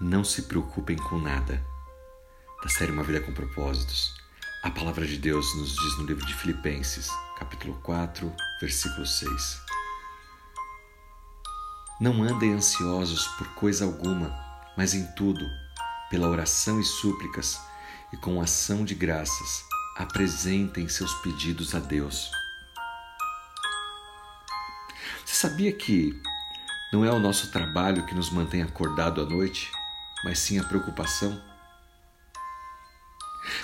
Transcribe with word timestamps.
Não 0.00 0.24
se 0.24 0.42
preocupem 0.42 0.96
com 0.96 1.20
nada. 1.20 1.64
Da 2.60 2.68
série 2.68 2.90
Uma 2.90 3.04
Vida 3.04 3.20
com 3.20 3.32
Propósitos, 3.32 4.12
a 4.64 4.68
palavra 4.68 5.06
de 5.06 5.16
Deus 5.16 5.54
nos 5.54 5.72
diz 5.72 5.98
no 5.98 6.04
livro 6.04 6.26
de 6.26 6.34
Filipenses, 6.34 7.08
capítulo 7.38 7.74
4, 7.80 8.34
versículo 8.60 9.06
6. 9.06 9.62
Não 12.00 12.24
andem 12.24 12.54
ansiosos 12.54 13.28
por 13.38 13.46
coisa 13.54 13.84
alguma, 13.84 14.34
mas 14.76 14.94
em 14.94 15.06
tudo, 15.14 15.48
pela 16.10 16.28
oração 16.28 16.80
e 16.80 16.84
súplicas 16.84 17.60
e 18.12 18.16
com 18.16 18.42
ação 18.42 18.84
de 18.84 18.96
graças, 18.96 19.64
apresentem 19.96 20.88
seus 20.88 21.14
pedidos 21.20 21.72
a 21.72 21.78
Deus. 21.78 22.32
Você 25.24 25.36
sabia 25.36 25.72
que 25.72 26.20
não 26.92 27.04
é 27.04 27.12
o 27.12 27.20
nosso 27.20 27.52
trabalho 27.52 28.04
que 28.06 28.14
nos 28.14 28.30
mantém 28.30 28.60
acordado 28.60 29.20
à 29.20 29.24
noite? 29.24 29.70
Mas 30.24 30.38
sim 30.38 30.58
a 30.58 30.64
preocupação? 30.64 31.40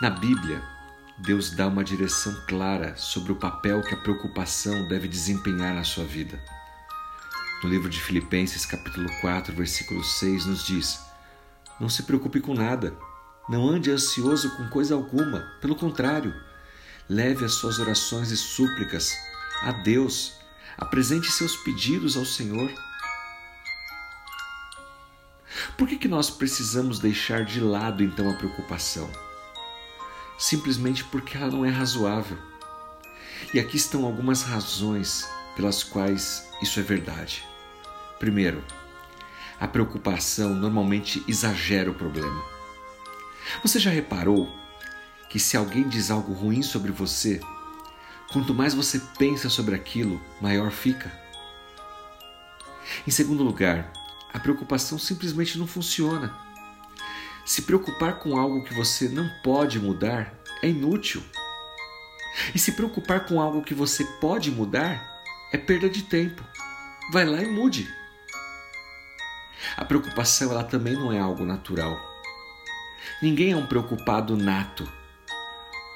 Na 0.00 0.10
Bíblia, 0.10 0.62
Deus 1.18 1.50
dá 1.50 1.66
uma 1.66 1.82
direção 1.82 2.34
clara 2.46 2.94
sobre 2.96 3.32
o 3.32 3.36
papel 3.36 3.80
que 3.82 3.94
a 3.94 3.96
preocupação 3.96 4.86
deve 4.86 5.08
desempenhar 5.08 5.74
na 5.74 5.82
sua 5.82 6.04
vida. 6.04 6.38
No 7.62 7.70
livro 7.70 7.88
de 7.88 8.00
Filipenses, 8.00 8.66
capítulo 8.66 9.08
4, 9.20 9.54
versículo 9.54 10.04
6, 10.04 10.46
nos 10.46 10.66
diz: 10.66 11.00
Não 11.80 11.88
se 11.88 12.02
preocupe 12.02 12.40
com 12.40 12.54
nada, 12.54 12.94
não 13.48 13.68
ande 13.68 13.90
ansioso 13.90 14.54
com 14.56 14.68
coisa 14.68 14.94
alguma, 14.94 15.40
pelo 15.60 15.74
contrário, 15.74 16.34
leve 17.08 17.44
as 17.44 17.54
suas 17.54 17.78
orações 17.78 18.30
e 18.30 18.36
súplicas 18.36 19.16
a 19.62 19.72
Deus, 19.72 20.34
apresente 20.76 21.30
seus 21.30 21.56
pedidos 21.56 22.16
ao 22.16 22.26
Senhor 22.26 22.70
por 25.76 25.88
que, 25.88 25.96
que 25.96 26.08
nós 26.08 26.30
precisamos 26.30 26.98
deixar 26.98 27.44
de 27.44 27.60
lado 27.60 28.02
então 28.02 28.30
a 28.30 28.34
preocupação? 28.34 29.10
Simplesmente 30.38 31.04
porque 31.04 31.36
ela 31.36 31.50
não 31.50 31.64
é 31.64 31.70
razoável. 31.70 32.38
E 33.54 33.60
aqui 33.60 33.76
estão 33.76 34.04
algumas 34.04 34.42
razões 34.42 35.28
pelas 35.56 35.82
quais 35.82 36.48
isso 36.62 36.80
é 36.80 36.82
verdade. 36.82 37.44
Primeiro, 38.18 38.64
a 39.60 39.68
preocupação 39.68 40.54
normalmente 40.54 41.22
exagera 41.28 41.90
o 41.90 41.94
problema. 41.94 42.42
Você 43.62 43.78
já 43.78 43.90
reparou 43.90 44.50
que 45.28 45.38
se 45.38 45.56
alguém 45.56 45.88
diz 45.88 46.10
algo 46.10 46.32
ruim 46.32 46.62
sobre 46.62 46.92
você, 46.92 47.40
quanto 48.32 48.54
mais 48.54 48.74
você 48.74 49.00
pensa 49.18 49.48
sobre 49.48 49.74
aquilo, 49.74 50.20
maior 50.40 50.70
fica? 50.70 51.12
Em 53.06 53.10
segundo 53.10 53.42
lugar, 53.42 53.92
a 54.32 54.38
preocupação 54.38 54.98
simplesmente 54.98 55.58
não 55.58 55.66
funciona. 55.66 56.34
Se 57.44 57.62
preocupar 57.62 58.18
com 58.18 58.38
algo 58.38 58.64
que 58.64 58.72
você 58.72 59.08
não 59.08 59.28
pode 59.42 59.78
mudar 59.78 60.32
é 60.62 60.68
inútil. 60.68 61.22
E 62.54 62.58
se 62.58 62.72
preocupar 62.72 63.26
com 63.26 63.40
algo 63.40 63.62
que 63.62 63.74
você 63.74 64.04
pode 64.20 64.50
mudar 64.50 65.22
é 65.52 65.58
perda 65.58 65.88
de 65.88 66.02
tempo. 66.02 66.42
Vai 67.12 67.26
lá 67.26 67.42
e 67.42 67.46
mude. 67.46 67.92
A 69.76 69.84
preocupação 69.84 70.50
ela 70.50 70.64
também 70.64 70.94
não 70.94 71.12
é 71.12 71.18
algo 71.18 71.44
natural. 71.44 71.98
Ninguém 73.20 73.52
é 73.52 73.56
um 73.56 73.66
preocupado 73.66 74.36
nato. 74.36 74.90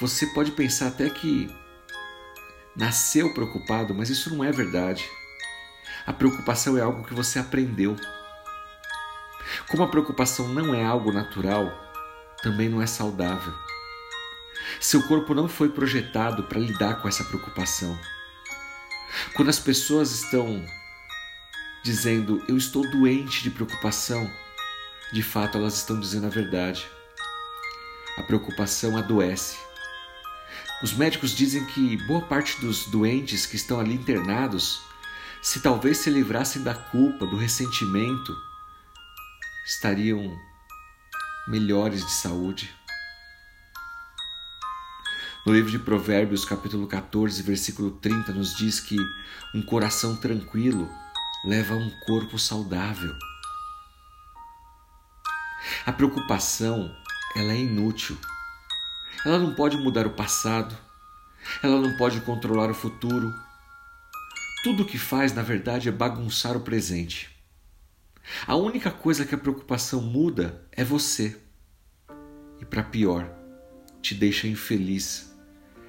Você 0.00 0.26
pode 0.28 0.50
pensar 0.50 0.88
até 0.88 1.08
que 1.08 1.48
nasceu 2.74 3.32
preocupado, 3.32 3.94
mas 3.94 4.10
isso 4.10 4.34
não 4.34 4.42
é 4.42 4.50
verdade. 4.50 5.08
A 6.06 6.12
preocupação 6.12 6.76
é 6.76 6.80
algo 6.80 7.04
que 7.04 7.14
você 7.14 7.38
aprendeu. 7.38 7.96
Como 9.68 9.82
a 9.82 9.88
preocupação 9.88 10.48
não 10.48 10.74
é 10.74 10.84
algo 10.84 11.12
natural, 11.12 11.72
também 12.42 12.68
não 12.68 12.82
é 12.82 12.86
saudável. 12.86 13.52
Seu 14.80 15.02
corpo 15.08 15.34
não 15.34 15.48
foi 15.48 15.70
projetado 15.70 16.44
para 16.44 16.60
lidar 16.60 17.00
com 17.00 17.08
essa 17.08 17.24
preocupação. 17.24 17.98
Quando 19.34 19.48
as 19.48 19.58
pessoas 19.58 20.12
estão 20.12 20.64
dizendo 21.82 22.42
eu 22.48 22.56
estou 22.56 22.88
doente 22.90 23.42
de 23.42 23.50
preocupação, 23.50 24.30
de 25.12 25.22
fato 25.22 25.58
elas 25.58 25.76
estão 25.76 25.98
dizendo 25.98 26.26
a 26.26 26.30
verdade. 26.30 26.86
A 28.18 28.22
preocupação 28.22 28.96
adoece. 28.96 29.56
Os 30.82 30.92
médicos 30.92 31.34
dizem 31.34 31.64
que 31.66 31.96
boa 32.06 32.20
parte 32.20 32.60
dos 32.60 32.86
doentes 32.86 33.46
que 33.46 33.56
estão 33.56 33.80
ali 33.80 33.94
internados, 33.94 34.82
se 35.40 35.60
talvez 35.60 35.98
se 35.98 36.10
livrassem 36.10 36.62
da 36.62 36.74
culpa, 36.74 37.26
do 37.26 37.36
ressentimento, 37.36 38.36
estariam 39.64 40.38
melhores 41.48 42.04
de 42.04 42.12
saúde. 42.12 42.74
No 45.46 45.54
livro 45.54 45.70
de 45.70 45.78
Provérbios, 45.78 46.44
capítulo 46.44 46.86
14, 46.86 47.42
versículo 47.42 47.92
30, 47.92 48.32
nos 48.32 48.54
diz 48.54 48.78
que 48.78 48.96
um 49.54 49.62
coração 49.62 50.16
tranquilo 50.16 50.90
leva 51.46 51.74
a 51.74 51.78
um 51.78 51.90
corpo 52.06 52.38
saudável. 52.38 53.14
A 55.86 55.92
preocupação, 55.92 56.94
ela 57.34 57.52
é 57.52 57.58
inútil. 57.58 58.18
Ela 59.24 59.38
não 59.38 59.54
pode 59.54 59.78
mudar 59.78 60.06
o 60.06 60.14
passado. 60.14 60.76
Ela 61.62 61.80
não 61.80 61.96
pode 61.96 62.20
controlar 62.20 62.70
o 62.70 62.74
futuro. 62.74 63.32
Tudo 64.62 64.82
o 64.82 64.86
que 64.86 64.98
faz, 64.98 65.32
na 65.34 65.42
verdade, 65.42 65.88
é 65.88 65.92
bagunçar 65.92 66.56
o 66.56 66.60
presente. 66.60 67.33
A 68.46 68.56
única 68.56 68.90
coisa 68.90 69.24
que 69.24 69.34
a 69.34 69.38
preocupação 69.38 70.00
muda 70.00 70.66
é 70.72 70.82
você. 70.82 71.36
E 72.60 72.64
para 72.64 72.82
pior, 72.82 73.30
te 74.00 74.14
deixa 74.14 74.48
infeliz. 74.48 75.34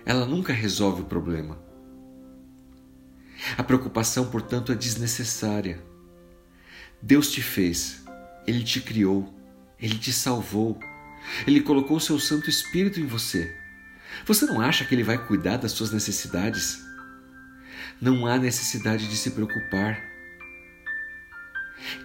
Ela 0.05 0.25
nunca 0.25 0.53
resolve 0.53 1.01
o 1.01 1.05
problema. 1.05 1.57
A 3.57 3.63
preocupação, 3.63 4.29
portanto, 4.29 4.71
é 4.71 4.75
desnecessária. 4.75 5.83
Deus 7.01 7.31
te 7.31 7.41
fez, 7.41 8.03
Ele 8.47 8.63
te 8.63 8.81
criou, 8.81 9.33
Ele 9.79 9.97
te 9.97 10.11
salvou, 10.11 10.79
Ele 11.45 11.61
colocou 11.61 11.97
o 11.97 12.01
seu 12.01 12.19
Santo 12.19 12.49
Espírito 12.49 12.99
em 12.99 13.05
você. 13.05 13.55
Você 14.25 14.45
não 14.45 14.61
acha 14.61 14.85
que 14.85 14.95
Ele 14.95 15.03
vai 15.03 15.17
cuidar 15.17 15.57
das 15.57 15.71
suas 15.71 15.91
necessidades? 15.91 16.83
Não 17.99 18.25
há 18.25 18.37
necessidade 18.37 19.07
de 19.07 19.17
se 19.17 19.31
preocupar. 19.31 20.14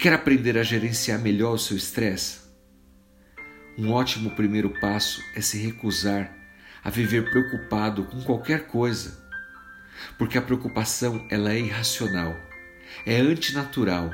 Quer 0.01 0.15
aprender 0.15 0.57
a 0.57 0.63
gerenciar 0.63 1.19
melhor 1.19 1.53
o 1.53 1.59
seu 1.59 1.77
estresse? 1.77 2.39
Um 3.77 3.93
ótimo 3.93 4.31
primeiro 4.31 4.71
passo 4.81 5.23
é 5.37 5.43
se 5.43 5.59
recusar 5.59 6.35
a 6.83 6.89
viver 6.89 7.29
preocupado 7.29 8.05
com 8.05 8.23
qualquer 8.23 8.67
coisa, 8.67 9.23
porque 10.17 10.39
a 10.39 10.43
preocupação 10.43 11.29
ela 11.31 11.53
é 11.53 11.61
irracional, 11.61 12.35
é 13.05 13.21
antinatural, 13.21 14.11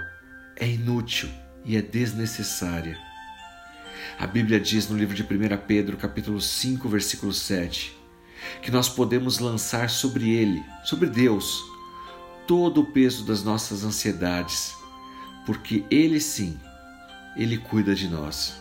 é 0.57 0.67
inútil 0.67 1.29
e 1.65 1.77
é 1.77 1.83
desnecessária. 1.83 2.99
A 4.19 4.27
Bíblia 4.27 4.59
diz 4.59 4.89
no 4.89 4.99
livro 4.99 5.15
de 5.15 5.23
1 5.23 5.27
Pedro, 5.69 5.97
capítulo 5.97 6.41
5, 6.41 6.89
versículo 6.89 7.33
7, 7.33 7.97
que 8.61 8.73
nós 8.73 8.89
podemos 8.89 9.39
lançar 9.39 9.89
sobre 9.89 10.35
ele, 10.35 10.65
sobre 10.83 11.09
Deus, 11.09 11.63
todo 12.45 12.81
o 12.81 12.93
peso 12.93 13.25
das 13.25 13.45
nossas 13.45 13.85
ansiedades, 13.85 14.75
porque 15.47 15.84
Ele 15.89 16.21
sim, 16.21 16.59
Ele 17.37 17.57
cuida 17.57 17.95
de 17.95 18.09
nós. 18.09 18.61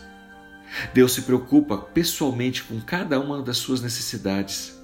Deus 0.94 1.12
se 1.12 1.22
preocupa 1.22 1.76
pessoalmente 1.76 2.62
com 2.62 2.80
cada 2.80 3.18
uma 3.20 3.42
das 3.42 3.58
suas 3.58 3.82
necessidades. 3.82 4.78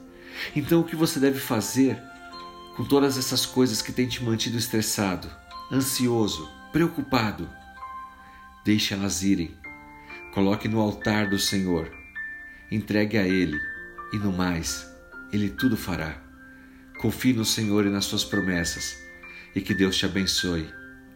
Então, 0.55 0.81
o 0.81 0.85
que 0.85 0.97
você 0.97 1.21
deve 1.21 1.39
fazer 1.39 1.99
com 2.77 2.85
todas 2.85 3.17
essas 3.17 3.47
coisas 3.47 3.81
que 3.81 3.93
têm 3.93 4.09
te 4.09 4.23
mantido 4.23 4.59
estressado, 4.59 5.31
ansioso, 5.71 6.51
preocupado? 6.73 7.49
Deixe 8.65 8.95
elas 8.95 9.23
irem. 9.23 9.57
Coloque 10.35 10.69
no 10.69 10.81
altar 10.81 11.29
do 11.29 11.39
Senhor. 11.39 11.91
Entregue 12.71 13.19
a 13.19 13.27
Ele 13.27 13.59
e 14.13 14.19
no 14.19 14.33
mais, 14.33 14.87
Ele 15.33 15.51
tudo 15.51 15.77
fará. 15.77 16.17
Confie 17.01 17.33
no 17.33 17.45
Senhor 17.45 17.85
e 17.87 17.91
nas 17.91 18.07
suas 18.07 18.25
promessas 18.25 18.97
e 19.55 19.61
que 19.61 19.75
Deus 19.75 19.97
te 19.97 20.07
abençoe 20.07 20.82